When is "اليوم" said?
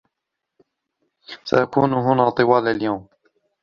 2.67-3.07